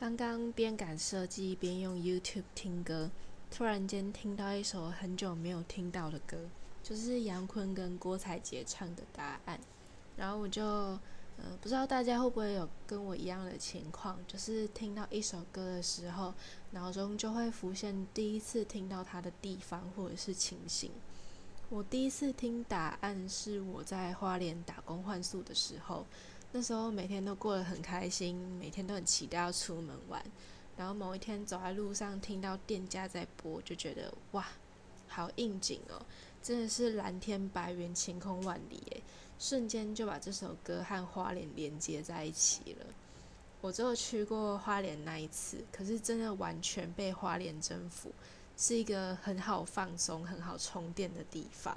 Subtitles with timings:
[0.00, 3.10] 刚刚边赶设计边用 YouTube 听歌，
[3.50, 6.38] 突然间听到一首很久没有听到的歌，
[6.82, 9.58] 就是杨坤跟郭采洁唱的《答案》。
[10.16, 16.32] 然后我就，呃，不知道大家会不会有跟我一样的情况，就是听到一首歌的时候，
[16.70, 20.90] 脑中就会浮现第一次听到它的地方或者是情形。
[21.68, 26.06] 我第一次听《答案》是我在花莲打工换宿的时候。
[26.52, 30.24] 那时候每天都过得很开心，每天都很期待要出门玩。
[30.76, 34.48] 然后某一天走在路上，听到店家在播，就觉得哇，
[35.06, 36.00] 好应景哦！
[36.42, 39.02] 真的是蓝天白云，晴空万里诶，
[39.38, 42.86] 瞬间就把这首歌和花莲连接在一起了。
[43.60, 48.10] 我只有去过花莲那一次，可是真的完全被花莲征服，
[48.56, 51.76] 是一个很好放松、很好充电的地方。